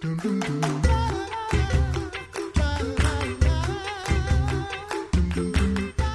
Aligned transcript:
dun, 0.00 0.16
dun, 0.22 0.40
dun. 0.40 1.19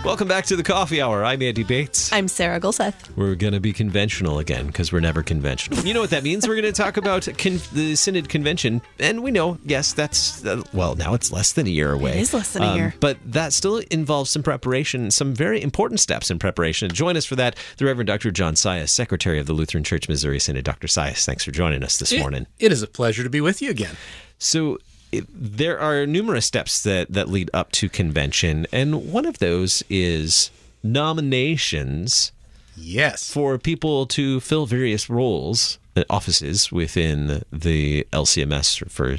Welcome 0.05 0.27
back 0.27 0.45
to 0.45 0.55
the 0.55 0.61
coffee 0.61 1.01
hour. 1.01 1.25
I'm 1.25 1.41
Andy 1.41 1.63
Bates. 1.63 2.13
I'm 2.13 2.27
Sarah 2.27 2.59
Gulseth. 2.59 2.93
We're 3.17 3.33
going 3.33 3.53
to 3.53 3.59
be 3.59 3.73
conventional 3.73 4.37
again 4.37 4.67
because 4.67 4.93
we're 4.93 4.99
never 4.99 5.23
conventional. 5.23 5.79
You 5.83 5.95
know 5.95 6.01
what 6.01 6.11
that 6.11 6.21
means? 6.23 6.47
We're 6.47 6.53
going 6.61 6.71
to 6.71 6.79
talk 6.79 6.97
about 6.97 7.27
con- 7.39 7.59
the 7.73 7.95
Synod 7.95 8.29
Convention. 8.29 8.83
And 8.99 9.23
we 9.23 9.31
know, 9.31 9.57
yes, 9.65 9.93
that's, 9.93 10.45
uh, 10.45 10.61
well, 10.73 10.93
now 10.95 11.15
it's 11.15 11.31
less 11.31 11.53
than 11.53 11.65
a 11.65 11.71
year 11.71 11.91
away. 11.91 12.11
It 12.11 12.21
is 12.21 12.33
less 12.35 12.53
than 12.53 12.61
a 12.61 12.75
year. 12.75 12.93
But 12.99 13.17
that 13.25 13.51
still 13.51 13.77
involves 13.89 14.29
some 14.29 14.43
preparation, 14.43 15.09
some 15.09 15.33
very 15.33 15.59
important 15.59 15.99
steps 15.99 16.29
in 16.29 16.37
preparation. 16.37 16.91
Join 16.91 17.17
us 17.17 17.25
for 17.25 17.35
that, 17.37 17.55
the 17.77 17.85
Reverend 17.85 18.05
Dr. 18.07 18.29
John 18.29 18.53
Sias, 18.53 18.89
Secretary 18.89 19.39
of 19.39 19.47
the 19.47 19.53
Lutheran 19.53 19.83
Church 19.83 20.07
Missouri 20.07 20.39
Synod. 20.39 20.65
Dr. 20.65 20.85
Sias, 20.87 21.25
thanks 21.25 21.43
for 21.43 21.49
joining 21.51 21.83
us 21.83 21.97
this 21.97 22.11
It- 22.11 22.19
morning. 22.19 22.45
it 22.59 22.71
is 22.71 22.83
a 22.83 22.87
pleasure 22.87 23.23
to 23.23 23.29
be 23.29 23.41
with 23.41 23.59
you 23.59 23.71
again. 23.71 23.97
So 24.37 24.75
it, 24.75 24.81
there 25.29 25.79
are 25.79 26.05
numerous 26.05 26.45
steps 26.45 26.81
that, 26.83 27.11
that 27.13 27.29
lead 27.29 27.49
up 27.53 27.71
to 27.73 27.89
convention, 27.89 28.65
and 28.71 29.11
one 29.11 29.25
of 29.25 29.39
those 29.39 29.83
is 29.89 30.51
nominations 30.83 32.31
Yes. 32.77 33.29
for 33.31 33.57
people 33.57 34.05
to 34.07 34.39
fill 34.41 34.65
various 34.65 35.09
roles, 35.09 35.79
uh, 35.95 36.03
offices 36.09 36.71
within 36.71 37.41
the 37.51 38.05
LCMS 38.11 38.89
for 38.91 39.17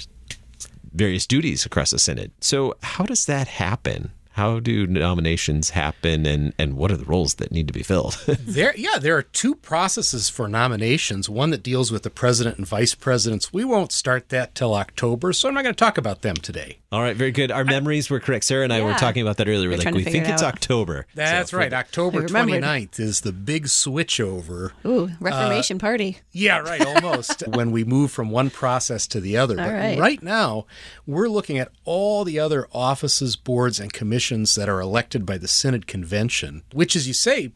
various 0.93 1.27
duties 1.27 1.65
across 1.65 1.91
the 1.91 1.99
Synod. 1.99 2.31
So, 2.41 2.75
how 2.83 3.05
does 3.05 3.27
that 3.27 3.49
happen? 3.49 4.11
How 4.37 4.61
do 4.61 4.87
nominations 4.87 5.71
happen, 5.71 6.27
and, 6.27 6.53
and 6.59 6.77
what 6.77 6.91
are 6.93 6.99
the 6.99 7.07
roles 7.07 7.37
that 7.37 7.51
need 7.53 7.69
to 7.69 7.73
be 7.73 7.83
filled? 7.83 8.23
there 8.27 8.77
yeah, 8.77 8.99
there 8.99 9.17
are 9.17 9.23
two 9.23 9.55
processes 9.55 10.29
for 10.29 10.47
nominations, 10.47 11.27
one 11.31 11.49
that 11.53 11.63
deals 11.63 11.91
with 11.91 12.03
the 12.03 12.11
president 12.11 12.59
and 12.59 12.67
vice 12.67 12.95
presidents. 12.95 13.51
We 13.51 13.65
won't 13.65 13.93
start 13.93 14.29
that 14.29 14.55
till 14.55 14.75
October, 14.75 15.33
so 15.33 15.49
I'm 15.49 15.55
not 15.55 15.63
going 15.63 15.75
to 15.75 15.79
talk 15.79 15.97
about 15.97 16.21
them 16.21 16.37
today. 16.37 16.81
All 16.93 17.01
right, 17.01 17.17
very 17.17 17.33
good. 17.33 17.51
Our 17.51 17.65
memories 17.65 18.11
were 18.11 18.21
correct. 18.21 18.45
Sarah 18.45 18.65
and 18.65 18.73
I 18.75 18.83
were 18.83 18.93
talking 18.93 19.23
about 19.23 19.39
that 19.39 19.49
earlier. 19.49 19.71
We're 19.71 19.79
We're 19.79 19.85
like, 19.85 19.95
we 19.95 20.05
think 20.05 20.29
it 20.29 20.33
it's 20.33 20.43
October. 20.43 21.07
That's 21.15 21.51
So, 21.53 21.57
right. 21.59 21.73
October 21.73 22.23
29th 22.23 23.01
is 23.01 23.23
the 23.23 23.33
big 23.33 23.65
switchover. 23.65 24.73
Ooh, 24.85 25.05
uh, 25.05 25.09
Reformation 25.19 25.79
party. 25.79 26.19
Yeah, 26.31 26.59
right, 26.59 26.85
almost. 26.87 27.43
when 27.49 27.71
we 27.71 27.85
move 27.85 28.11
from 28.11 28.31
one 28.31 28.51
process 28.51 29.07
to 29.09 29.21
the 29.21 29.37
other. 29.39 29.59
All 29.59 29.67
but 29.67 29.73
right. 29.73 29.99
right 29.99 30.23
now, 30.23 30.67
we're 31.07 31.29
looking 31.29 31.59
at 31.59 31.73
all 31.85 32.23
the 32.23 32.39
other 32.39 32.69
offices, 32.73 33.35
boards, 33.35 33.81
and 33.81 33.93
commissions 33.93 34.26
that 34.29 34.69
are 34.69 34.81
elected 34.81 35.25
by 35.25 35.39
the 35.39 35.49
Synod 35.49 35.87
Convention, 35.87 36.63
which, 36.73 36.97
as 36.97 37.07
you 37.07 37.15
say, 37.15 37.53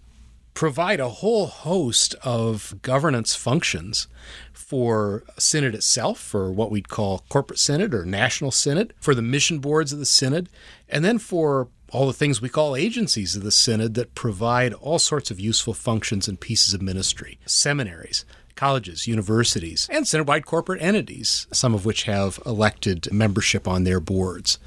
provide 0.54 1.00
a 1.00 1.08
whole 1.08 1.46
host 1.46 2.14
of 2.22 2.74
governance 2.82 3.34
functions 3.34 4.06
for 4.52 5.24
synod 5.38 5.74
itself, 5.74 6.18
for 6.20 6.52
what 6.52 6.70
we'd 6.70 6.88
call 6.88 7.24
corporate 7.28 7.58
synod 7.58 7.92
or 7.94 8.04
national 8.04 8.50
synod, 8.50 8.92
for 9.00 9.14
the 9.14 9.22
mission 9.22 9.58
boards 9.58 9.92
of 9.92 9.98
the 9.98 10.06
synod, 10.06 10.48
and 10.88 11.04
then 11.04 11.18
for 11.18 11.68
all 11.90 12.06
the 12.06 12.12
things 12.12 12.40
we 12.40 12.48
call 12.48 12.76
agencies 12.76 13.34
of 13.34 13.42
the 13.42 13.50
synod 13.50 13.94
that 13.94 14.14
provide 14.14 14.72
all 14.74 14.98
sorts 14.98 15.30
of 15.30 15.40
useful 15.40 15.74
functions 15.74 16.28
and 16.28 16.40
pieces 16.40 16.72
of 16.72 16.80
ministry, 16.80 17.38
seminaries. 17.46 18.24
Colleges, 18.56 19.06
universities, 19.06 19.88
and 19.90 20.06
synod-wide 20.06 20.44
corporate 20.44 20.82
entities, 20.82 21.46
some 21.50 21.72
of 21.72 21.86
which 21.86 22.02
have 22.02 22.38
elected 22.44 23.10
membership 23.10 23.66
on 23.66 23.84
their 23.84 24.00
boards. 24.00 24.58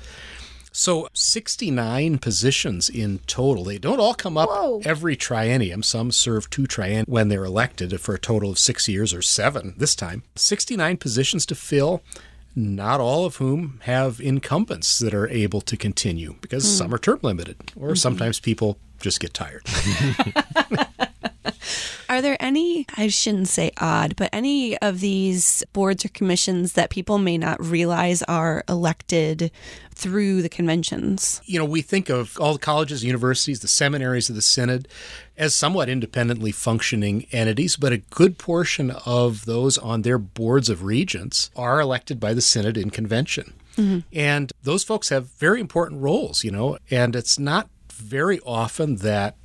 So 0.76 1.08
69 1.14 2.18
positions 2.18 2.90
in 2.90 3.20
total. 3.28 3.64
They 3.64 3.78
don't 3.78 4.00
all 4.00 4.16
come 4.16 4.38
up 4.38 4.50
Whoa. 4.50 4.82
every 4.84 5.16
triennium. 5.16 5.86
Some 5.86 6.12
serve 6.12 6.50
two 6.50 6.64
triennium 6.64 7.08
when 7.08 7.30
they're 7.30 7.46
elected 7.46 8.02
for 8.02 8.16
a 8.16 8.20
total 8.20 8.50
of 8.50 8.58
six 8.58 8.90
years 8.90 9.14
or 9.14 9.22
seven 9.22 9.76
this 9.78 9.96
time. 9.96 10.24
69 10.36 10.98
positions 10.98 11.46
to 11.46 11.56
fill, 11.56 12.02
not 12.56 13.00
all 13.00 13.24
of 13.24 13.36
whom 13.36 13.80
have 13.84 14.20
incumbents 14.20 14.98
that 14.98 15.14
are 15.14 15.30
able 15.30 15.62
to 15.62 15.78
continue 15.78 16.36
because 16.42 16.64
hmm. 16.64 16.72
some 16.72 16.94
are 16.94 16.98
term 16.98 17.20
limited 17.22 17.72
or 17.80 17.90
mm-hmm. 17.90 17.96
sometimes 17.96 18.40
people 18.40 18.80
just 19.00 19.20
get 19.20 19.34
tired. 19.34 19.64
Are 22.10 22.22
there 22.22 22.38
any, 22.40 22.86
I 22.96 23.08
shouldn't 23.08 23.48
say 23.48 23.72
odd, 23.78 24.16
but 24.16 24.30
any 24.34 24.78
of 24.80 25.00
these 25.00 25.64
boards 25.74 26.06
or 26.06 26.10
commissions 26.10 26.74
that 26.74 26.90
people 26.90 27.18
may 27.18 27.38
not 27.38 27.64
realize 27.64 28.22
are 28.24 28.64
elected 28.70 29.52
through 29.96 30.42
the 30.42 30.50
conventions? 30.50 31.42
you 31.46 31.60
know, 31.60 31.66
we 31.66 31.82
think 31.82 32.10
of 32.10 32.38
all 32.40 32.54
the 32.54 32.60
colleges, 32.60 33.04
universities, 33.04 33.60
the 33.60 33.68
seminaries 33.68 34.30
of 34.30 34.36
the 34.36 34.42
Synod 34.42 34.88
as 35.38 35.56
somewhat 35.56 35.90
independently 35.90 36.52
functioning 36.52 37.26
entities, 37.32 37.76
but 37.76 37.94
a 37.94 37.98
good 37.98 38.38
portion 38.38 38.92
of 39.06 39.46
those 39.46 39.78
on 39.78 40.02
their 40.02 40.18
boards 40.18 40.70
of 40.70 40.84
regents 40.84 41.50
are 41.56 41.80
elected 41.80 42.20
by 42.20 42.34
the 42.34 42.42
Synod 42.42 42.78
in 42.78 42.90
convention. 42.90 43.54
Mm-hmm. 43.78 44.00
And 44.14 44.54
those 44.64 44.84
folks 44.84 45.10
have 45.10 45.32
very 45.34 45.60
important 45.60 46.02
roles, 46.02 46.44
you 46.44 46.52
know, 46.52 46.78
and 46.92 47.16
it's 47.16 47.40
not 47.40 47.70
very 47.92 48.40
often 48.42 48.98
that 48.98 49.36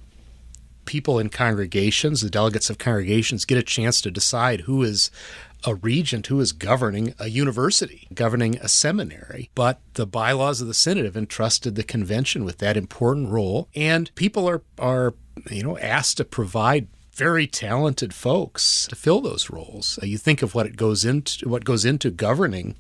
people 0.89 1.19
in 1.19 1.29
congregations, 1.29 2.23
the 2.23 2.31
delegates 2.31 2.71
of 2.71 2.79
congregations, 2.79 3.45
get 3.45 3.59
a 3.59 3.63
chance 3.63 4.01
to 4.01 4.11
decide 4.11 4.63
who 4.63 4.83
is 4.83 5.11
a 5.65 5.75
regent, 5.75 6.29
who 6.29 6.41
is 6.41 6.53
governing 6.53 7.15
a 7.19 7.29
university, 7.29 8.09
governing 8.15 8.57
a 8.57 8.69
seminary. 8.69 9.51
But 9.55 9.81
the 9.95 10.07
bylaws 10.07 10.63
of 10.63 10.67
the 10.67 10.73
synod 10.73 11.05
have 11.05 11.17
entrusted 11.17 11.75
the 11.75 11.83
convention 11.83 12.43
with 12.43 12.57
that 12.59 12.77
important 12.77 13.29
role, 13.29 13.69
and 13.75 14.15
people 14.15 14.49
are 14.49 14.63
are 14.79 15.15
you 15.51 15.63
know 15.63 15.77
asked 15.79 16.17
to 16.17 16.25
provide 16.25 16.89
very 17.13 17.47
talented 17.47 18.15
folks 18.15 18.87
to 18.87 18.95
fill 18.97 19.21
those 19.21 19.51
roles. 19.51 19.99
Uh, 20.01 20.07
you 20.07 20.17
think 20.17 20.41
of 20.41 20.55
what 20.55 20.67
it 20.67 20.77
goes 20.77 21.05
into 21.05 21.47
what 21.49 21.65
goes 21.65 21.85
into 21.85 22.11
governing 22.11 22.77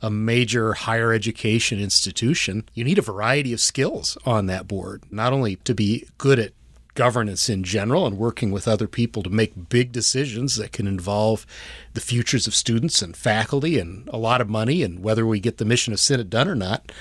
a 0.00 0.10
major 0.10 0.72
higher 0.72 1.12
education 1.12 1.78
institution. 1.78 2.64
You 2.72 2.84
need 2.84 2.98
a 2.98 3.02
variety 3.02 3.52
of 3.52 3.60
skills 3.60 4.16
on 4.24 4.46
that 4.46 4.66
board, 4.66 5.02
not 5.10 5.34
only 5.34 5.56
to 5.56 5.74
be 5.74 6.06
good 6.16 6.38
at 6.38 6.52
governance 7.00 7.48
in 7.48 7.64
general 7.64 8.06
and 8.06 8.18
working 8.18 8.50
with 8.50 8.68
other 8.68 8.86
people 8.86 9.22
to 9.22 9.30
make 9.30 9.70
big 9.70 9.90
decisions 9.90 10.56
that 10.56 10.70
can 10.70 10.86
involve 10.86 11.46
the 11.94 12.00
futures 12.00 12.46
of 12.46 12.54
students 12.54 13.00
and 13.00 13.16
faculty 13.16 13.78
and 13.78 14.06
a 14.08 14.18
lot 14.18 14.42
of 14.42 14.50
money 14.50 14.82
and 14.82 15.02
whether 15.02 15.24
we 15.24 15.40
get 15.40 15.56
the 15.56 15.64
mission 15.64 15.94
of 15.94 15.98
Synod 15.98 16.28
done 16.28 16.46
or 16.46 16.54
not, 16.54 16.92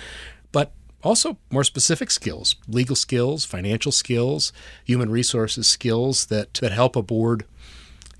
but 0.53 0.71
also 1.03 1.37
more 1.51 1.65
specific 1.65 2.11
skills, 2.11 2.55
legal 2.65 2.95
skills, 2.95 3.43
financial 3.43 3.91
skills, 3.91 4.53
human 4.85 5.11
resources 5.11 5.67
skills 5.67 6.27
that, 6.27 6.53
that 6.53 6.71
help 6.71 6.95
a 6.95 7.01
board 7.01 7.43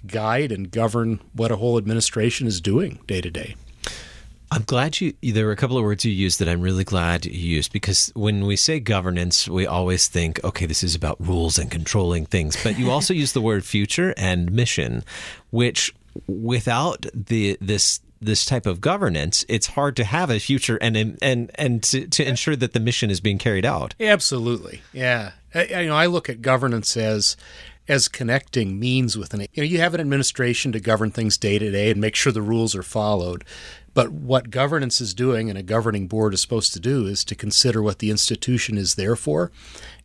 guide 0.06 0.52
and 0.52 0.72
govern 0.72 1.22
what 1.32 1.50
a 1.50 1.56
whole 1.56 1.78
administration 1.78 2.46
is 2.46 2.60
doing 2.60 3.00
day 3.08 3.22
to 3.22 3.32
day. 3.32 3.56
I'm 4.52 4.64
glad 4.64 5.00
you. 5.00 5.14
There 5.22 5.46
were 5.46 5.52
a 5.52 5.56
couple 5.56 5.78
of 5.78 5.84
words 5.84 6.06
you 6.06 6.12
used 6.12 6.40
that 6.40 6.50
I'm 6.50 6.62
really 6.62 6.84
glad 6.84 7.26
you 7.26 7.34
used 7.34 7.72
because 7.72 8.12
when 8.16 8.46
we 8.46 8.56
say 8.56 8.80
governance, 8.80 9.48
we 9.48 9.68
always 9.68 10.08
think, 10.08 10.44
okay, 10.44 10.66
this 10.66 10.84
is 10.84 10.96
about 10.96 11.18
rules 11.20 11.60
and 11.60 11.70
controlling 11.70 12.26
things. 12.26 12.62
But 12.64 12.80
you 12.80 12.90
also 12.90 13.14
use 13.14 13.34
the 13.34 13.42
word 13.42 13.64
future 13.64 14.14
and 14.18 14.52
mission, 14.52 15.04
which 15.52 15.94
without 16.28 17.06
the 17.14 17.58
this 17.62 18.02
this 18.22 18.44
type 18.44 18.66
of 18.66 18.82
governance, 18.82 19.46
it's 19.48 19.68
hard 19.68 19.96
to 19.98 20.04
have 20.04 20.30
a 20.30 20.40
future 20.40 20.78
and 20.78 21.18
and 21.22 21.52
and 21.56 21.84
to, 21.84 22.08
to 22.08 22.28
ensure 22.28 22.56
that 22.56 22.74
the 22.74 22.80
mission 22.80 23.10
is 23.10 23.22
being 23.22 23.38
carried 23.38 23.66
out. 23.66 23.96
Absolutely, 24.00 24.82
yeah. 24.94 25.32
I, 25.54 25.66
you 25.66 25.88
know, 25.88 25.96
I 25.96 26.06
look 26.06 26.30
at 26.30 26.42
governance 26.42 26.98
as 26.98 27.38
as 27.88 28.08
connecting 28.08 28.80
means 28.80 29.18
with 29.18 29.34
an. 29.34 29.42
You 29.54 29.64
know, 29.64 29.64
you 29.64 29.80
have 29.80 29.94
an 29.94 30.02
administration 30.02 30.72
to 30.74 30.80
govern 30.80 31.12
things 31.12 31.38
day 31.38 31.60
to 31.60 31.72
day 31.72 31.92
and 31.92 32.02
make 32.02 32.16
sure 32.16 32.32
the 32.32 32.42
rules 32.42 32.76
are 32.76 32.84
followed. 32.84 33.44
But 33.94 34.12
what 34.12 34.50
governance 34.50 35.02
is 35.02 35.14
doing 35.14 35.50
and 35.50 35.58
a 35.58 35.64
governing 35.64 36.08
board 36.08 36.34
is 36.34 36.42
supposed 36.42 36.74
to 36.74 36.80
do 36.80 37.06
is 37.06 37.24
to 37.26 37.36
consider 37.36 37.82
what 37.82 38.00
the 38.00 38.12
institution 38.12 38.78
is 38.78 38.96
there 38.96 39.16
for 39.16 39.52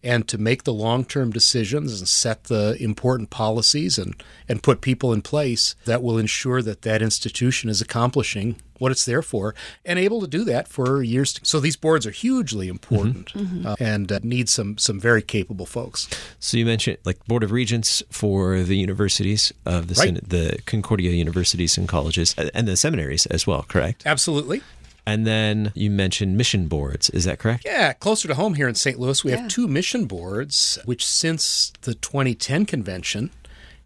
and 0.02 0.26
to 0.28 0.38
make 0.38 0.64
the 0.64 0.72
long 0.72 1.04
term 1.04 1.30
decisions 1.30 1.98
and 2.00 2.08
set 2.08 2.44
the 2.44 2.76
important 2.80 3.30
policies 3.30 3.98
and, 3.98 4.22
and 4.48 4.62
put 4.62 4.80
people 4.80 5.12
in 5.12 5.22
place 5.22 5.74
that 5.84 6.02
will 6.02 6.18
ensure 6.18 6.62
that 6.62 6.82
that 6.82 7.02
institution 7.02 7.68
is 7.68 7.80
accomplishing 7.80 8.56
what 8.78 8.90
it's 8.92 9.04
there 9.04 9.22
for 9.22 9.54
and 9.84 9.98
able 9.98 10.20
to 10.20 10.26
do 10.26 10.44
that 10.44 10.68
for 10.68 11.02
years. 11.02 11.32
To, 11.34 11.44
so 11.44 11.60
these 11.60 11.76
boards 11.76 12.06
are 12.06 12.10
hugely 12.10 12.68
important 12.68 13.32
uh, 13.66 13.76
and 13.78 14.10
uh, 14.10 14.18
need 14.22 14.48
some, 14.48 14.78
some 14.78 14.98
very 15.00 15.22
capable 15.22 15.66
folks. 15.66 16.08
So 16.40 16.56
you 16.56 16.66
mentioned 16.66 16.98
like 17.04 17.24
board 17.26 17.42
of 17.42 17.52
regents 17.52 18.02
for 18.10 18.62
the 18.62 18.76
universities 18.76 19.52
of 19.64 19.88
the 19.88 19.94
Right. 19.94 20.06
Synod- 20.08 20.28
the 20.30 20.58
Concordia 20.66 21.10
universities 21.12 21.78
and 21.78 21.88
colleges 21.88 22.34
uh, 22.36 22.50
and 22.54 22.66
the 22.66 22.76
seminaries 22.76 23.26
as 23.26 23.46
well, 23.46 23.62
correct? 23.68 24.02
Absolutely. 24.06 24.62
And 25.06 25.26
then 25.26 25.70
you 25.74 25.90
mentioned 25.90 26.36
mission 26.38 26.66
boards. 26.66 27.10
Is 27.10 27.24
that 27.26 27.38
correct? 27.38 27.64
Yeah, 27.66 27.92
closer 27.92 28.26
to 28.26 28.34
home 28.34 28.54
here 28.54 28.66
in 28.66 28.74
St. 28.74 28.98
Louis, 28.98 29.22
we 29.22 29.30
Yeah. 29.32 29.40
have 29.42 29.50
two 29.50 29.68
mission 29.68 30.06
boards, 30.06 30.78
which 30.86 31.06
since 31.06 31.72
the 31.82 31.94
2010 31.94 32.64
convention 32.64 33.30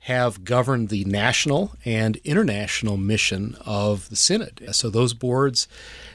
have 0.00 0.44
governed 0.44 0.88
the 0.88 1.04
national 1.04 1.74
and 1.84 2.16
international 2.18 2.96
mission 2.96 3.56
of 3.64 4.08
the 4.08 4.16
Synod. 4.16 4.68
So 4.72 4.90
those 4.90 5.14
boards, 5.14 5.68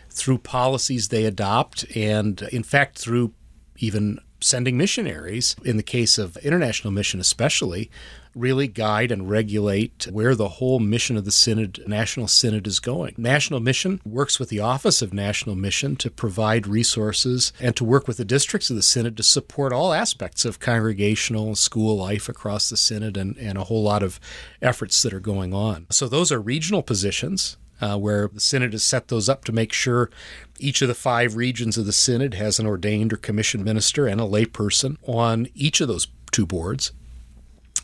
through 0.10 0.40
policies 0.40 1.10
they 1.10 1.26
adopt, 1.26 1.86
and 1.96 2.42
in 2.52 2.64
fact, 2.64 2.98
through 2.98 3.34
even 3.78 4.20
sending 4.44 4.78
missionaries, 4.78 5.56
in 5.64 5.78
the 5.78 5.84
case 5.84 6.18
of 6.18 6.38
international 6.38 6.92
mission 6.92 7.20
especially, 7.20 7.90
really 8.36 8.68
guide 8.68 9.12
and 9.12 9.30
regulate 9.30 10.08
where 10.12 10.36
the 10.36 10.50
whole 10.50 10.80
mission 10.80 11.18
of 11.18 11.26
the 11.26 11.32
Synod, 11.32 11.84
National 11.88 12.28
Synod, 12.28 12.68
is 12.68 12.80
going. 12.80 13.14
National 13.18 13.60
Mission 13.60 14.02
works 14.06 14.40
with 14.40 14.50
the 14.50 14.60
Office 14.60 15.02
of 15.02 15.14
National 15.14 15.56
Mission 15.56 15.96
to 15.98 16.10
provide 16.10 16.68
resources 16.68 17.54
and 17.60 17.76
to 17.76 17.84
work 17.84 18.08
with 18.08 18.18
the 18.18 18.26
districts 18.26 18.70
of 18.70 18.76
the 18.76 18.82
Synod 18.82 19.18
to 19.18 19.24
support 19.24 19.74
all 19.74 19.94
aspects 19.94 20.46
of 20.46 20.60
congregational 20.60 21.56
school 21.56 21.98
life 21.98 22.28
across 22.28 22.70
the 22.70 22.78
Synod 22.78 23.18
and, 23.18 23.38
and 23.38 23.58
a 23.58 23.66
whole 23.66 23.84
lot 23.84 24.04
of 24.04 24.20
efforts 24.62 25.02
that 25.04 25.14
are 25.14 25.20
going 25.20 25.54
on. 25.54 25.88
So 25.92 26.08
those 26.08 26.32
are 26.32 26.42
regional 26.42 26.82
positions. 26.82 27.58
Uh, 27.84 27.98
where 27.98 28.30
the 28.30 28.40
Synod 28.40 28.72
has 28.72 28.82
set 28.82 29.10
those 29.10 29.28
up 29.28 29.44
to 29.44 29.52
make 29.52 29.74
sure 29.74 30.10
each 30.58 30.82
of 30.82 30.88
the 30.88 30.96
five 30.96 31.36
regions 31.36 31.78
of 31.78 31.86
the 31.86 31.92
Synod 31.92 32.34
has 32.34 32.58
an 32.58 32.66
ordained 32.66 33.12
or 33.12 33.18
commissioned 33.18 33.66
minister 33.66 34.08
and 34.08 34.22
a 34.22 34.24
layperson 34.24 34.96
on 35.06 35.50
each 35.54 35.82
of 35.82 35.90
those 35.90 36.08
two 36.32 36.46
boards. 36.46 36.94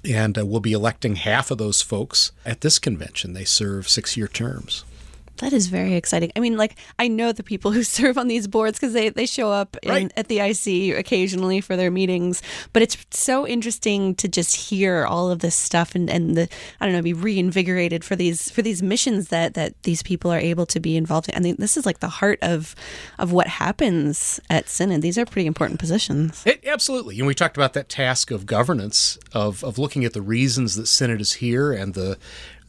And 0.05 0.37
uh, 0.37 0.45
we'll 0.45 0.61
be 0.61 0.71
electing 0.71 1.17
half 1.17 1.51
of 1.51 1.57
those 1.57 1.81
folks 1.81 2.31
at 2.45 2.61
this 2.61 2.79
convention. 2.79 3.33
They 3.33 3.43
serve 3.43 3.89
six 3.89 4.15
year 4.15 4.29
terms. 4.29 4.85
That 5.39 5.53
is 5.53 5.67
very 5.67 5.95
exciting. 5.95 6.31
I 6.35 6.39
mean, 6.39 6.55
like 6.57 6.77
I 6.97 7.07
know 7.07 7.31
the 7.31 7.43
people 7.43 7.71
who 7.71 7.83
serve 7.97 8.17
on 8.17 8.27
these 8.27 8.47
boards 8.47 8.79
because 8.79 8.93
they, 8.93 9.09
they 9.09 9.25
show 9.25 9.51
up 9.51 9.75
in, 9.83 9.89
Right. 9.89 10.11
at 10.15 10.27
the 10.27 10.39
IC 10.39 10.97
occasionally 10.97 11.59
for 11.61 11.75
their 11.75 11.91
meetings. 11.91 12.41
But 12.73 12.81
it's 12.83 12.97
so 13.11 13.47
interesting 13.47 14.15
to 14.15 14.27
just 14.27 14.55
hear 14.55 15.05
all 15.05 15.31
of 15.31 15.39
this 15.39 15.55
stuff 15.55 15.95
and, 15.95 16.09
and 16.09 16.35
the 16.37 16.49
I 16.79 16.85
don't 16.85 16.93
know 16.93 17.01
be 17.01 17.13
reinvigorated 17.13 18.03
for 18.03 18.15
these 18.15 18.51
for 18.51 18.61
these 18.61 18.81
missions 18.83 19.29
that 19.29 19.53
that 19.55 19.81
these 19.83 20.03
people 20.03 20.31
are 20.31 20.39
able 20.39 20.65
to 20.67 20.79
be 20.79 20.95
involved 20.95 21.29
in. 21.29 21.35
I 21.35 21.39
mean, 21.39 21.55
this 21.57 21.75
is 21.77 21.85
like 21.85 21.99
the 21.99 22.09
heart 22.09 22.39
of 22.41 22.75
of 23.17 23.31
what 23.31 23.47
happens 23.47 24.39
at 24.49 24.67
Synod. 24.69 25.01
These 25.01 25.17
are 25.17 25.25
pretty 25.25 25.47
important 25.47 25.79
positions. 25.79 26.43
It, 26.45 26.65
absolutely. 26.67 27.17
And 27.17 27.27
we 27.27 27.33
talked 27.33 27.55
about 27.57 27.73
that 27.73 27.87
task 27.89 28.29
of 28.31 28.45
governance, 28.45 29.17
of, 29.33 29.63
of 29.63 29.77
looking 29.77 30.03
at 30.05 30.13
the 30.13 30.21
reasons 30.21 30.75
that 30.75 30.87
Synod 30.87 31.21
is 31.21 31.33
here 31.33 31.71
and 31.71 31.93
the 31.93 32.17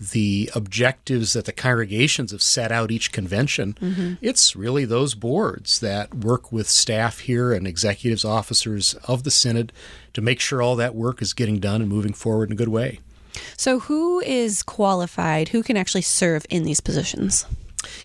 the 0.00 0.50
objectives 0.54 1.34
that 1.34 1.44
the 1.44 1.52
congregations 1.52 2.32
have 2.32 2.42
set 2.42 2.72
out 2.72 2.90
each 2.90 3.12
convention. 3.12 3.74
Mm-hmm. 3.74 4.14
It's 4.22 4.56
really 4.56 4.86
those 4.86 5.14
boards 5.14 5.80
that 5.80 6.14
work 6.14 6.50
with 6.50 6.68
staff 6.68 7.20
here 7.20 7.52
and 7.52 7.66
executives, 7.66 8.24
officers 8.24 8.94
of 9.04 9.24
the 9.24 9.30
Synod 9.30 9.72
to 10.14 10.22
make 10.22 10.40
sure 10.40 10.62
all 10.62 10.76
that 10.76 10.94
work 10.94 11.20
is 11.20 11.34
getting 11.34 11.60
done 11.60 11.82
and 11.82 11.90
moving 11.90 12.14
forward 12.14 12.48
in 12.48 12.54
a 12.54 12.56
good 12.56 12.68
way. 12.68 13.00
So, 13.56 13.80
who 13.80 14.20
is 14.20 14.62
qualified? 14.62 15.50
Who 15.50 15.62
can 15.62 15.76
actually 15.76 16.02
serve 16.02 16.44
in 16.50 16.64
these 16.64 16.80
positions? 16.80 17.46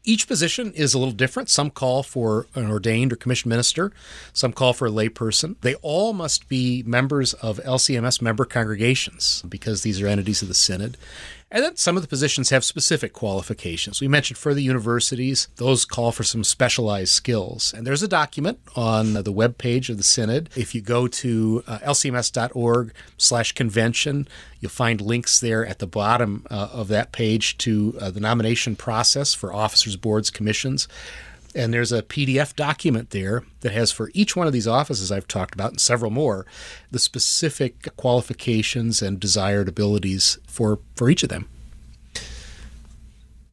Each 0.03 0.27
position 0.27 0.71
is 0.73 0.93
a 0.93 0.99
little 0.99 1.13
different. 1.13 1.49
Some 1.49 1.69
call 1.69 2.03
for 2.03 2.47
an 2.55 2.69
ordained 2.69 3.11
or 3.11 3.15
commissioned 3.15 3.49
minister, 3.49 3.91
some 4.33 4.53
call 4.53 4.73
for 4.73 4.87
a 4.87 4.91
layperson. 4.91 5.55
They 5.61 5.75
all 5.75 6.13
must 6.13 6.47
be 6.47 6.83
members 6.83 7.33
of 7.33 7.59
LCMS 7.59 8.21
member 8.21 8.45
congregations 8.45 9.43
because 9.47 9.81
these 9.81 10.01
are 10.01 10.07
entities 10.07 10.41
of 10.41 10.47
the 10.47 10.53
Synod. 10.53 10.97
And 11.55 11.63
then 11.63 11.77
some 11.77 11.95
of 11.95 12.01
the 12.01 12.09
positions 12.09 12.49
have 12.49 12.65
specific 12.65 13.13
qualifications. 13.13 14.01
We 14.01 14.09
mentioned 14.09 14.37
for 14.37 14.53
the 14.53 14.61
universities, 14.61 15.47
those 15.55 15.85
call 15.85 16.11
for 16.11 16.25
some 16.25 16.43
specialized 16.43 17.13
skills. 17.13 17.73
And 17.73 17.87
there's 17.87 18.03
a 18.03 18.09
document 18.09 18.59
on 18.75 19.13
the 19.13 19.31
web 19.31 19.57
page 19.57 19.89
of 19.89 19.95
the 19.95 20.03
Synod. 20.03 20.49
If 20.57 20.75
you 20.75 20.81
go 20.81 21.07
to 21.07 21.63
uh, 21.65 21.77
lcms.org 21.79 22.93
slash 23.17 23.53
convention, 23.53 24.27
you'll 24.59 24.69
find 24.69 24.99
links 24.99 25.39
there 25.39 25.65
at 25.65 25.79
the 25.79 25.87
bottom 25.87 26.45
uh, 26.51 26.67
of 26.73 26.89
that 26.89 27.13
page 27.13 27.57
to 27.59 27.97
uh, 28.01 28.11
the 28.11 28.19
nomination 28.19 28.75
process 28.75 29.33
for 29.33 29.53
officers, 29.53 29.95
boards, 29.95 30.29
commissions. 30.29 30.89
And 31.55 31.73
there's 31.73 31.93
a 31.93 32.03
PDF 32.03 32.53
document 32.53 33.11
there 33.11 33.43
that 33.61 33.71
has 33.71 33.89
for 33.91 34.11
each 34.13 34.35
one 34.35 34.45
of 34.45 34.51
these 34.51 34.67
offices 34.67 35.09
I've 35.11 35.27
talked 35.27 35.53
about 35.55 35.71
and 35.71 35.79
several 35.79 36.11
more, 36.11 36.45
the 36.91 36.99
specific 36.99 37.95
qualifications 37.95 39.01
and 39.01 39.19
desired 39.21 39.69
abilities 39.69 40.37
for, 40.47 40.79
for 40.95 41.09
each 41.09 41.23
of 41.23 41.29
them. 41.29 41.47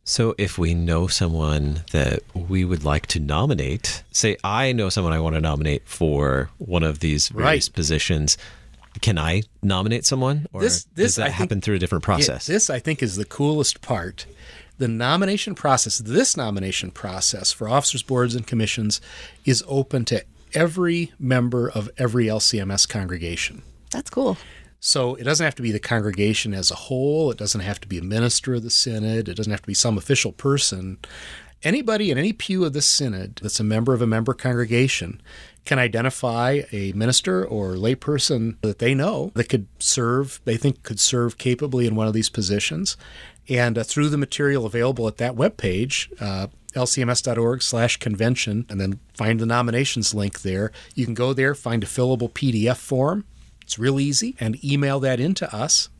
So, 0.04 0.34
if 0.36 0.58
we 0.58 0.74
know 0.74 1.06
someone 1.06 1.84
that 1.92 2.22
we 2.34 2.64
would 2.64 2.82
like 2.84 3.06
to 3.08 3.20
nominate, 3.20 4.02
say 4.10 4.36
I 4.42 4.72
know 4.72 4.88
someone 4.88 5.12
I 5.12 5.20
want 5.20 5.36
to 5.36 5.40
nominate 5.40 5.86
for 5.86 6.50
one 6.58 6.82
of 6.82 6.98
these 6.98 7.28
various 7.28 7.68
Right. 7.68 7.74
positions, 7.74 8.36
can 9.00 9.16
I 9.16 9.44
nominate 9.62 10.04
someone, 10.04 10.46
or 10.52 10.60
This- 10.62 10.86
this, 10.96 11.04
does 11.10 11.14
that 11.16 11.22
I 11.22 11.26
think- 11.28 11.36
happen 11.38 11.60
through 11.60 11.76
a 11.76 11.78
different 11.78 12.02
process? 12.02 12.48
Yeah, 12.48 12.54
this, 12.54 12.68
I 12.68 12.80
think, 12.80 13.00
is 13.00 13.14
the 13.14 13.24
coolest 13.24 13.80
part. 13.80 14.26
The 14.78 14.88
nomination 14.88 15.54
process, 15.54 15.98
this 15.98 16.36
nomination 16.36 16.90
process 16.90 17.52
for 17.52 17.68
officers, 17.68 18.02
boards, 18.02 18.34
and 18.34 18.46
commissions 18.46 19.00
is 19.44 19.62
open 19.68 20.04
to 20.06 20.24
every 20.54 21.12
member 21.18 21.70
of 21.70 21.90
every 21.98 22.26
LCMS 22.26 22.88
congregation. 22.88 23.62
That's 23.90 24.10
cool. 24.10 24.36
So 24.80 25.14
it 25.14 25.22
doesn't 25.22 25.44
have 25.44 25.54
to 25.54 25.62
be 25.62 25.70
the 25.70 25.78
congregation 25.78 26.52
as 26.54 26.70
a 26.70 26.74
whole. 26.74 27.30
It 27.30 27.38
doesn't 27.38 27.60
have 27.60 27.80
to 27.82 27.88
be 27.88 27.98
a 27.98 28.02
minister 28.02 28.54
of 28.54 28.64
the 28.64 28.70
synod. 28.70 29.28
It 29.28 29.34
doesn't 29.34 29.52
have 29.52 29.62
to 29.62 29.66
be 29.66 29.74
some 29.74 29.96
official 29.96 30.32
person. 30.32 30.98
Anybody 31.64 32.10
in 32.10 32.18
any 32.18 32.32
pew 32.32 32.64
of 32.64 32.72
the 32.72 32.82
synod 32.82 33.36
that's 33.42 33.60
a 33.60 33.64
member 33.64 33.94
of 33.94 34.02
a 34.02 34.06
member 34.06 34.34
congregation 34.34 35.22
can 35.64 35.78
identify 35.78 36.62
a 36.72 36.92
minister 36.92 37.44
or 37.44 37.74
layperson 37.74 38.56
that 38.62 38.80
they 38.80 38.94
know 38.94 39.30
that 39.34 39.48
could 39.48 39.68
serve, 39.78 40.40
they 40.44 40.56
think 40.56 40.82
could 40.82 40.98
serve 40.98 41.38
capably 41.38 41.86
in 41.86 41.94
one 41.94 42.08
of 42.08 42.14
these 42.14 42.28
positions. 42.28 42.96
And 43.48 43.78
uh, 43.78 43.84
through 43.84 44.08
the 44.08 44.18
material 44.18 44.66
available 44.66 45.06
at 45.06 45.18
that 45.18 45.36
webpage, 45.36 46.12
uh, 46.20 46.48
lcms.org 46.74 47.62
slash 47.62 47.96
convention, 47.98 48.66
and 48.68 48.80
then 48.80 48.98
find 49.14 49.38
the 49.38 49.46
nominations 49.46 50.14
link 50.14 50.42
there. 50.42 50.72
You 50.94 51.04
can 51.04 51.14
go 51.14 51.32
there, 51.32 51.54
find 51.54 51.84
a 51.84 51.86
fillable 51.86 52.30
PDF 52.30 52.78
form. 52.78 53.24
It's 53.60 53.78
real 53.78 54.00
easy, 54.00 54.34
and 54.40 54.62
email 54.64 54.98
that 55.00 55.20
in 55.20 55.34
to 55.34 55.54
us, 55.54 55.90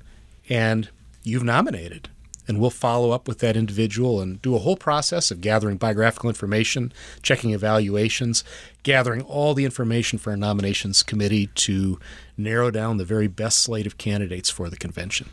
and 0.48 0.88
you've 1.22 1.44
nominated. 1.44 2.08
And 2.48 2.60
we'll 2.60 2.70
follow 2.70 3.12
up 3.12 3.28
with 3.28 3.38
that 3.38 3.56
individual 3.56 4.20
and 4.20 4.42
do 4.42 4.56
a 4.56 4.58
whole 4.58 4.76
process 4.76 5.30
of 5.30 5.40
gathering 5.40 5.76
biographical 5.76 6.28
information, 6.28 6.92
checking 7.22 7.50
evaluations, 7.50 8.42
gathering 8.82 9.22
all 9.22 9.54
the 9.54 9.64
information 9.64 10.18
for 10.18 10.30
our 10.30 10.36
nominations 10.36 11.02
committee 11.02 11.46
to 11.54 12.00
narrow 12.36 12.70
down 12.70 12.96
the 12.96 13.04
very 13.04 13.28
best 13.28 13.60
slate 13.60 13.86
of 13.86 13.96
candidates 13.96 14.50
for 14.50 14.68
the 14.68 14.76
convention. 14.76 15.28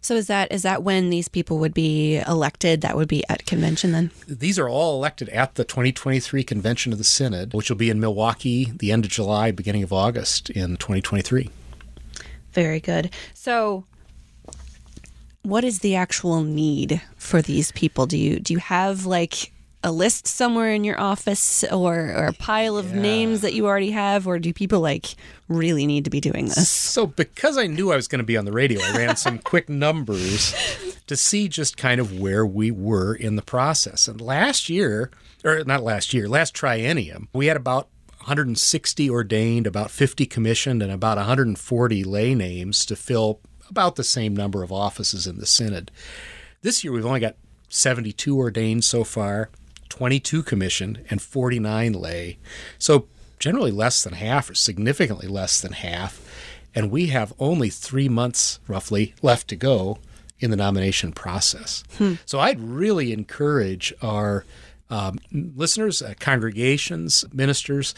So 0.00 0.16
is 0.16 0.26
that 0.26 0.50
is 0.50 0.62
that 0.62 0.82
when 0.82 1.10
these 1.10 1.28
people 1.28 1.58
would 1.58 1.72
be 1.72 2.18
elected? 2.26 2.80
That 2.80 2.96
would 2.96 3.06
be 3.06 3.22
at 3.28 3.46
convention 3.46 3.92
then. 3.92 4.10
These 4.26 4.58
are 4.58 4.68
all 4.68 4.96
elected 4.96 5.28
at 5.28 5.54
the 5.54 5.64
2023 5.64 6.42
convention 6.42 6.92
of 6.92 6.98
the 6.98 7.04
Synod, 7.04 7.54
which 7.54 7.70
will 7.70 7.76
be 7.76 7.88
in 7.88 8.00
Milwaukee 8.00 8.72
the 8.74 8.90
end 8.90 9.04
of 9.04 9.12
July, 9.12 9.52
beginning 9.52 9.84
of 9.84 9.92
August 9.92 10.50
in 10.50 10.76
2023. 10.76 11.50
Very 12.52 12.80
good. 12.80 13.10
So 13.32 13.84
what 15.42 15.64
is 15.64 15.80
the 15.80 15.96
actual 15.96 16.42
need 16.42 17.00
for 17.16 17.42
these 17.42 17.72
people? 17.72 18.06
Do 18.06 18.16
you 18.16 18.40
do 18.40 18.52
you 18.52 18.58
have 18.58 19.06
like 19.06 19.52
a 19.84 19.90
list 19.90 20.26
somewhere 20.28 20.72
in 20.72 20.84
your 20.84 21.00
office 21.00 21.64
or, 21.64 21.94
or 21.94 22.26
a 22.26 22.32
pile 22.32 22.76
of 22.76 22.94
names 22.94 23.40
that 23.40 23.52
you 23.52 23.66
already 23.66 23.90
have 23.90 24.28
or 24.28 24.38
do 24.38 24.52
people 24.52 24.80
like 24.80 25.16
really 25.48 25.86
need 25.86 26.04
to 26.04 26.10
be 26.10 26.20
doing 26.20 26.46
this? 26.46 26.68
So, 26.70 27.06
because 27.06 27.58
I 27.58 27.66
knew 27.66 27.90
I 27.90 27.96
was 27.96 28.06
going 28.06 28.20
to 28.20 28.24
be 28.24 28.36
on 28.36 28.44
the 28.44 28.52
radio, 28.52 28.80
I 28.80 28.96
ran 28.96 29.16
some 29.16 29.38
quick 29.44 29.68
numbers 29.68 30.54
to 31.06 31.16
see 31.16 31.48
just 31.48 31.76
kind 31.76 32.00
of 32.00 32.20
where 32.20 32.46
we 32.46 32.70
were 32.70 33.14
in 33.14 33.36
the 33.36 33.42
process. 33.42 34.06
And 34.06 34.20
last 34.20 34.68
year, 34.68 35.10
or 35.44 35.64
not 35.64 35.82
last 35.82 36.14
year, 36.14 36.28
last 36.28 36.54
triennium, 36.54 37.26
we 37.32 37.46
had 37.46 37.56
about 37.56 37.88
160 38.18 39.10
ordained, 39.10 39.66
about 39.66 39.90
50 39.90 40.26
commissioned, 40.26 40.80
and 40.80 40.92
about 40.92 41.16
140 41.16 42.04
lay 42.04 42.34
names 42.36 42.86
to 42.86 42.94
fill 42.94 43.40
about 43.72 43.96
the 43.96 44.04
same 44.04 44.36
number 44.36 44.62
of 44.62 44.70
offices 44.70 45.26
in 45.26 45.38
the 45.38 45.46
Synod. 45.46 45.90
This 46.60 46.84
year, 46.84 46.92
we've 46.92 47.06
only 47.06 47.20
got 47.20 47.36
72 47.70 48.36
ordained 48.38 48.84
so 48.84 49.02
far, 49.02 49.48
22 49.88 50.42
commissioned, 50.42 51.02
and 51.08 51.22
49 51.22 51.94
lay. 51.94 52.38
So, 52.78 53.06
generally 53.38 53.70
less 53.70 54.04
than 54.04 54.12
half, 54.12 54.50
or 54.50 54.54
significantly 54.54 55.26
less 55.26 55.58
than 55.58 55.72
half. 55.72 56.20
And 56.74 56.90
we 56.90 57.06
have 57.06 57.32
only 57.38 57.70
three 57.70 58.10
months, 58.10 58.60
roughly, 58.68 59.14
left 59.22 59.48
to 59.48 59.56
go 59.56 59.98
in 60.38 60.50
the 60.50 60.56
nomination 60.56 61.12
process. 61.12 61.82
Hmm. 61.96 62.14
So, 62.26 62.40
I'd 62.40 62.60
really 62.60 63.10
encourage 63.10 63.94
our 64.02 64.44
um, 64.92 65.18
listeners, 65.32 66.02
uh, 66.02 66.12
congregations, 66.20 67.24
ministers 67.32 67.94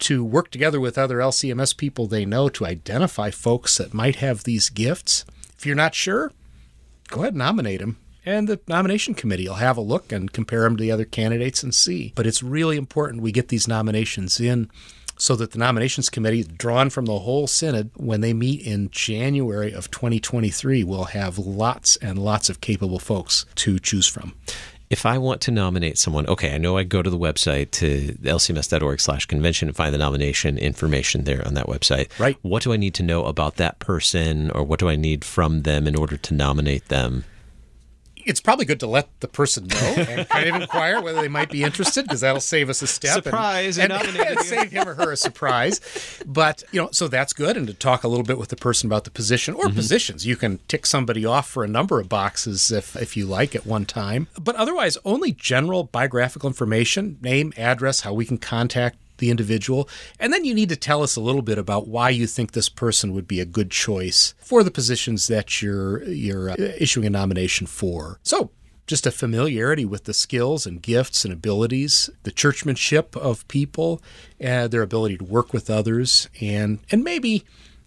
to 0.00 0.22
work 0.22 0.50
together 0.50 0.78
with 0.78 0.98
other 0.98 1.18
LCMS 1.18 1.74
people 1.74 2.06
they 2.06 2.26
know 2.26 2.50
to 2.50 2.66
identify 2.66 3.30
folks 3.30 3.78
that 3.78 3.94
might 3.94 4.16
have 4.16 4.44
these 4.44 4.68
gifts. 4.68 5.24
If 5.56 5.64
you're 5.64 5.74
not 5.74 5.94
sure, 5.94 6.30
go 7.08 7.20
ahead 7.20 7.32
and 7.32 7.38
nominate 7.38 7.80
them. 7.80 7.96
And 8.26 8.48
the 8.48 8.60
nomination 8.68 9.14
committee 9.14 9.48
will 9.48 9.54
have 9.54 9.78
a 9.78 9.80
look 9.82 10.12
and 10.12 10.30
compare 10.30 10.62
them 10.62 10.76
to 10.76 10.82
the 10.82 10.92
other 10.92 11.04
candidates 11.04 11.62
and 11.62 11.74
see. 11.74 12.12
But 12.14 12.26
it's 12.26 12.42
really 12.42 12.76
important 12.76 13.22
we 13.22 13.32
get 13.32 13.48
these 13.48 13.68
nominations 13.68 14.38
in 14.38 14.68
so 15.18 15.34
that 15.36 15.52
the 15.52 15.58
nominations 15.58 16.10
committee, 16.10 16.42
drawn 16.42 16.90
from 16.90 17.06
the 17.06 17.20
whole 17.20 17.46
synod, 17.46 17.90
when 17.94 18.20
they 18.20 18.34
meet 18.34 18.66
in 18.66 18.90
January 18.90 19.72
of 19.72 19.90
2023, 19.90 20.84
will 20.84 21.04
have 21.04 21.38
lots 21.38 21.96
and 21.96 22.18
lots 22.18 22.50
of 22.50 22.60
capable 22.60 22.98
folks 22.98 23.46
to 23.54 23.78
choose 23.78 24.06
from. 24.06 24.34
If 24.90 25.04
I 25.04 25.18
want 25.18 25.40
to 25.42 25.50
nominate 25.50 25.98
someone, 25.98 26.26
okay, 26.26 26.54
I 26.54 26.58
know 26.58 26.76
I 26.76 26.84
go 26.84 27.02
to 27.02 27.10
the 27.10 27.18
website 27.18 27.70
to 27.72 28.14
lcms.org 28.22 29.00
slash 29.00 29.26
convention 29.26 29.68
and 29.68 29.76
find 29.76 29.92
the 29.92 29.98
nomination 29.98 30.58
information 30.58 31.24
there 31.24 31.46
on 31.46 31.54
that 31.54 31.66
website. 31.66 32.16
Right. 32.18 32.36
What 32.42 32.62
do 32.62 32.72
I 32.72 32.76
need 32.76 32.94
to 32.94 33.02
know 33.02 33.24
about 33.24 33.56
that 33.56 33.78
person 33.78 34.50
or 34.50 34.62
what 34.62 34.78
do 34.78 34.88
I 34.88 34.96
need 34.96 35.24
from 35.24 35.62
them 35.62 35.86
in 35.86 35.96
order 35.96 36.16
to 36.16 36.34
nominate 36.34 36.88
them? 36.88 37.24
It's 38.26 38.40
probably 38.40 38.64
good 38.64 38.80
to 38.80 38.86
let 38.86 39.08
the 39.20 39.28
person 39.28 39.66
know 39.66 39.94
and 39.96 40.28
kind 40.28 40.48
of 40.48 40.60
inquire 40.60 41.00
whether 41.00 41.20
they 41.20 41.28
might 41.28 41.50
be 41.50 41.62
interested 41.62 42.04
because 42.04 42.20
that'll 42.20 42.40
save 42.40 42.68
us 42.68 42.82
a 42.82 42.86
step. 42.86 43.24
Surprise, 43.24 43.78
and, 43.78 43.92
you 43.92 43.98
and, 43.98 44.16
and 44.16 44.40
save 44.40 44.70
him 44.70 44.88
or 44.88 44.94
her 44.94 45.12
a 45.12 45.16
surprise. 45.16 45.80
But 46.26 46.62
you 46.72 46.82
know, 46.82 46.88
so 46.92 47.08
that's 47.08 47.32
good. 47.32 47.56
And 47.56 47.66
to 47.66 47.74
talk 47.74 48.04
a 48.04 48.08
little 48.08 48.24
bit 48.24 48.38
with 48.38 48.48
the 48.48 48.56
person 48.56 48.88
about 48.88 49.04
the 49.04 49.10
position 49.10 49.54
or 49.54 49.64
mm-hmm. 49.64 49.76
positions, 49.76 50.26
you 50.26 50.36
can 50.36 50.58
tick 50.68 50.86
somebody 50.86 51.24
off 51.24 51.48
for 51.48 51.64
a 51.64 51.68
number 51.68 52.00
of 52.00 52.08
boxes 52.08 52.70
if 52.70 52.96
if 52.96 53.16
you 53.16 53.26
like 53.26 53.54
at 53.54 53.66
one 53.66 53.84
time. 53.84 54.28
But 54.38 54.56
otherwise, 54.56 54.98
only 55.04 55.32
general 55.32 55.84
biographical 55.84 56.48
information, 56.48 57.18
name, 57.20 57.52
address, 57.56 58.00
how 58.00 58.12
we 58.12 58.24
can 58.24 58.38
contact 58.38 58.98
the 59.18 59.30
individual. 59.30 59.88
And 60.18 60.32
then 60.32 60.44
you 60.44 60.54
need 60.54 60.68
to 60.70 60.76
tell 60.76 61.02
us 61.02 61.16
a 61.16 61.20
little 61.20 61.42
bit 61.42 61.58
about 61.58 61.88
why 61.88 62.10
you 62.10 62.26
think 62.26 62.52
this 62.52 62.68
person 62.68 63.12
would 63.12 63.28
be 63.28 63.40
a 63.40 63.44
good 63.44 63.70
choice 63.70 64.34
for 64.38 64.62
the 64.62 64.70
positions 64.70 65.26
that 65.28 65.62
you're 65.62 66.02
you're 66.04 66.50
uh, 66.50 66.56
issuing 66.58 67.06
a 67.06 67.10
nomination 67.10 67.66
for. 67.66 68.18
So, 68.22 68.50
just 68.86 69.06
a 69.06 69.10
familiarity 69.10 69.84
with 69.84 70.04
the 70.04 70.14
skills 70.14 70.64
and 70.64 70.80
gifts 70.80 71.24
and 71.24 71.32
abilities, 71.34 72.08
the 72.22 72.30
churchmanship 72.30 73.16
of 73.16 73.46
people, 73.48 74.00
and 74.38 74.70
their 74.70 74.82
ability 74.82 75.18
to 75.18 75.24
work 75.24 75.52
with 75.52 75.68
others, 75.68 76.28
and 76.40 76.78
and 76.90 77.02
maybe 77.02 77.44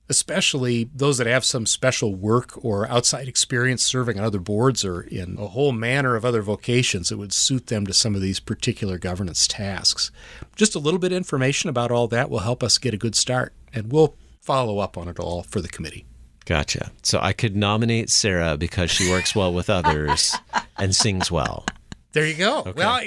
especially 0.09 0.89
those 0.93 1.17
that 1.19 1.27
have 1.27 1.45
some 1.45 1.65
special 1.65 2.15
work 2.15 2.53
or 2.65 2.89
outside 2.89 3.27
experience 3.27 3.83
serving 3.83 4.17
on 4.17 4.25
other 4.25 4.39
boards 4.39 4.83
or 4.83 5.01
in 5.01 5.37
a 5.37 5.47
whole 5.47 5.71
manner 5.71 6.15
of 6.15 6.25
other 6.25 6.41
vocations 6.41 7.09
that 7.09 7.17
would 7.17 7.31
suit 7.31 7.67
them 7.67 7.85
to 7.85 7.93
some 7.93 8.15
of 8.15 8.21
these 8.21 8.39
particular 8.39 8.97
governance 8.97 9.47
tasks. 9.47 10.11
Just 10.55 10.75
a 10.75 10.79
little 10.79 10.99
bit 10.99 11.11
of 11.11 11.17
information 11.17 11.69
about 11.69 11.91
all 11.91 12.07
that 12.07 12.29
will 12.29 12.39
help 12.39 12.63
us 12.63 12.77
get 12.77 12.93
a 12.93 12.97
good 12.97 13.15
start, 13.15 13.53
and 13.73 13.91
we'll 13.91 14.15
follow 14.41 14.79
up 14.79 14.97
on 14.97 15.07
it 15.07 15.19
all 15.19 15.43
for 15.43 15.61
the 15.61 15.67
committee. 15.67 16.05
Gotcha. 16.45 16.91
So 17.03 17.19
I 17.21 17.33
could 17.33 17.55
nominate 17.55 18.09
Sarah 18.09 18.57
because 18.57 18.89
she 18.89 19.11
works 19.11 19.35
well 19.35 19.53
with 19.53 19.69
others 19.69 20.35
and 20.79 20.95
sings 20.95 21.29
well. 21.29 21.63
There 22.11 22.25
you 22.25 22.35
go. 22.35 22.73
Well, 22.75 23.01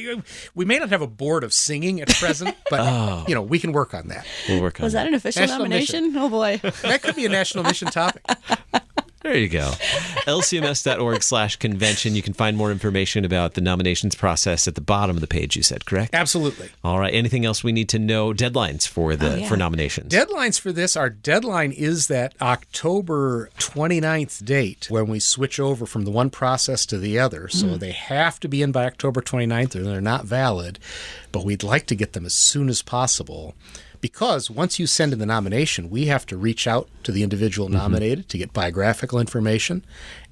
we 0.55 0.65
may 0.65 0.79
not 0.79 0.91
have 0.91 1.03
a 1.03 1.09
board 1.09 1.43
of 1.43 1.53
singing 1.53 2.01
at 2.01 2.09
present, 2.09 2.57
but 2.71 2.81
oh. 2.81 3.25
you 3.27 3.35
know 3.35 3.43
we 3.43 3.59
can 3.59 3.73
work 3.73 3.95
on 3.95 4.09
that. 4.09 4.27
We'll 4.49 4.63
work 4.63 4.81
on 4.81 4.85
Was 4.85 4.93
that 4.93 5.07
an 5.07 5.15
official 5.15 5.41
National 5.41 5.59
nomination? 5.59 6.17
Oh 6.17 6.29
boy. 6.29 6.61
That 6.83 7.03
could 7.03 7.17
be 7.17 7.27
a 7.27 7.29
national 7.29 7.65
mission 7.65 7.89
topic. 7.89 8.25
There 9.23 9.37
you 9.37 9.49
go. 9.49 9.71
lcms.org 10.27 11.23
slash 11.23 11.57
convention. 11.57 12.17
You 12.17 12.23
can 12.23 12.33
find 12.33 12.57
more 12.57 12.73
information 12.73 13.25
about 13.25 13.55
the 13.55 13.61
nominations 13.61 14.15
process 14.15 14.67
at 14.67 14.75
the 14.75 14.81
bottom 14.81 15.17
of 15.17 15.21
the 15.21 15.27
page, 15.29 15.57
you 15.57 15.63
said, 15.63 15.87
correct? 15.87 16.15
Absolutely. 16.15 16.71
All 16.83 16.99
right. 16.99 17.15
Anything 17.15 17.45
else 17.45 17.63
we 17.63 17.73
need 17.73 17.89
to 17.91 17.99
know? 17.99 18.33
Deadlines 18.33 18.87
for 18.87 19.15
the 19.17 19.33
Oh, 19.33 19.37
yeah. 19.37 19.49
for 19.49 19.57
nominations. 19.57 20.13
Deadlines 20.13 20.59
for 20.59 20.73
this, 20.73 20.97
our 20.97 21.09
deadline 21.09 21.71
is 21.73 22.09
that 22.09 22.35
October 22.43 23.51
29th 23.59 24.45
date 24.45 24.87
when 24.91 25.07
we 25.07 25.21
switch 25.21 25.61
over 25.61 25.87
from 25.87 26.05
the 26.05 26.11
one 26.11 26.29
process 26.29 26.85
to 26.87 26.99
the 26.99 27.19
other. 27.19 27.49
So 27.49 27.67
mm. 27.67 27.79
they 27.79 27.93
have 27.93 28.41
to 28.41 28.49
be 28.49 28.63
in 28.63 28.73
by 28.73 28.87
October 28.87 29.21
29th 29.23 29.77
or 29.77 29.83
they're 29.85 30.01
not 30.01 30.25
valid. 30.25 30.79
But 31.31 31.45
we'd 31.45 31.63
like 31.63 31.87
to 31.87 31.95
get 31.95 32.13
them 32.13 32.27
as 32.27 32.35
soon 32.35 32.69
as 32.69 32.83
possible 32.83 33.55
because 34.03 34.51
once 34.51 34.81
you 34.81 34.87
send 34.87 35.13
in 35.13 35.21
the 35.21 35.25
nomination, 35.25 35.89
we 35.89 36.07
have 36.07 36.27
to 36.27 36.37
reach 36.37 36.67
out 36.67 36.91
to 37.05 37.13
the 37.13 37.23
individual 37.23 37.69
mm-hmm. 37.69 37.79
nominated 37.79 38.29
to 38.29 38.37
get 38.37 38.53
biographical 38.53 39.19
information. 39.19 39.85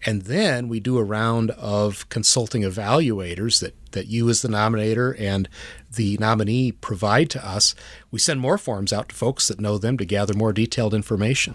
And 0.05 0.23
then 0.23 0.69
we 0.69 0.81
do 0.81 0.99
a 0.99 1.05
round 1.05 1.53
of 1.53 2.07
consulting 2.09 2.62
evaluators 2.62 3.61
that, 3.61 3.75
that 3.93 4.09
you, 4.09 4.29
as 4.29 4.43
the 4.43 4.49
nominator, 4.49 5.19
and 5.19 5.49
the 5.95 6.19
nominee 6.19 6.73
provide 6.73 7.31
to 7.31 7.47
us. 7.47 7.75
We 8.11 8.19
send 8.19 8.41
more 8.41 8.59
forms 8.59 8.93
out 8.93 9.11
to 9.11 9.15
folks 9.15 9.47
that 9.49 9.61
know 9.61 9.79
them 9.79 9.97
to 9.99 10.05
gather 10.05 10.35
more 10.35 10.53
detailed 10.53 10.93
information. 10.93 11.55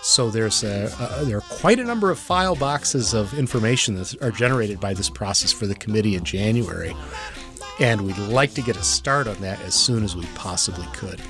So 0.00 0.30
there's 0.30 0.64
a, 0.64 0.90
a, 0.98 1.26
there 1.26 1.36
are 1.36 1.42
quite 1.42 1.78
a 1.78 1.84
number 1.84 2.10
of 2.10 2.18
file 2.18 2.56
boxes 2.56 3.12
of 3.12 3.38
information 3.38 3.96
that 3.96 4.16
are 4.22 4.30
generated 4.30 4.80
by 4.80 4.94
this 4.94 5.10
process 5.10 5.52
for 5.52 5.66
the 5.66 5.74
committee 5.74 6.14
in 6.14 6.24
January. 6.24 6.96
And 7.80 8.00
we'd 8.00 8.16
like 8.16 8.54
to 8.54 8.62
get 8.62 8.78
a 8.78 8.82
start 8.82 9.26
on 9.26 9.38
that 9.42 9.60
as 9.60 9.74
soon 9.74 10.02
as 10.02 10.16
we 10.16 10.24
possibly 10.36 10.86
could. 10.94 11.20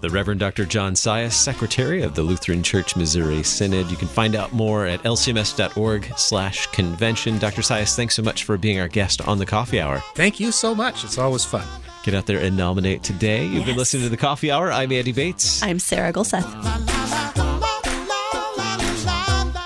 The 0.00 0.08
Reverend 0.08 0.40
Dr. 0.40 0.64
John 0.64 0.94
Sias, 0.94 1.32
Secretary 1.32 2.02
of 2.02 2.14
the 2.14 2.22
Lutheran 2.22 2.62
Church 2.62 2.96
Missouri 2.96 3.42
Synod. 3.42 3.90
You 3.90 3.98
can 3.98 4.08
find 4.08 4.34
out 4.34 4.52
more 4.52 4.86
at 4.86 5.02
lcms.org 5.02 6.12
slash 6.16 6.66
convention. 6.68 7.38
Dr. 7.38 7.60
Sias, 7.60 7.94
thanks 7.94 8.14
so 8.14 8.22
much 8.22 8.44
for 8.44 8.56
being 8.56 8.80
our 8.80 8.88
guest 8.88 9.20
on 9.28 9.38
the 9.38 9.44
Coffee 9.44 9.80
Hour. 9.80 10.02
Thank 10.14 10.40
you 10.40 10.52
so 10.52 10.74
much. 10.74 11.04
It's 11.04 11.18
always 11.18 11.44
fun. 11.44 11.66
Get 12.02 12.14
out 12.14 12.24
there 12.24 12.38
and 12.38 12.56
nominate 12.56 13.02
today. 13.02 13.44
You've 13.46 13.66
been 13.66 13.76
listening 13.76 14.04
to 14.04 14.08
the 14.08 14.16
Coffee 14.16 14.50
Hour. 14.50 14.72
I'm 14.72 14.90
Andy 14.90 15.12
Bates. 15.12 15.62
I'm 15.62 15.78
Sarah 15.78 16.14
Gulseth. 16.14 16.89